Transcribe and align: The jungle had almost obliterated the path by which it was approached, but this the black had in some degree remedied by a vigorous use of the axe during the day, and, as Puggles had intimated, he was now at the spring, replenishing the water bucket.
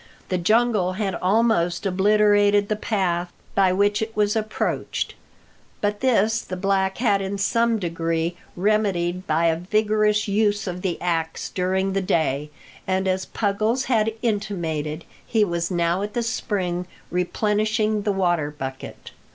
The 0.29 0.39
jungle 0.39 0.93
had 0.93 1.13
almost 1.13 1.85
obliterated 1.85 2.69
the 2.69 2.75
path 2.75 3.31
by 3.53 3.71
which 3.71 4.01
it 4.01 4.15
was 4.15 4.35
approached, 4.35 5.13
but 5.79 5.99
this 5.99 6.41
the 6.41 6.57
black 6.57 6.97
had 6.97 7.21
in 7.21 7.37
some 7.37 7.77
degree 7.77 8.35
remedied 8.55 9.27
by 9.27 9.45
a 9.45 9.55
vigorous 9.55 10.27
use 10.27 10.65
of 10.65 10.81
the 10.81 10.99
axe 11.01 11.49
during 11.51 11.93
the 11.93 12.01
day, 12.01 12.49
and, 12.87 13.07
as 13.07 13.27
Puggles 13.27 13.83
had 13.83 14.11
intimated, 14.23 15.05
he 15.23 15.45
was 15.45 15.69
now 15.69 16.01
at 16.01 16.15
the 16.15 16.23
spring, 16.23 16.87
replenishing 17.11 18.01
the 18.01 18.11
water 18.11 18.49
bucket. 18.49 19.11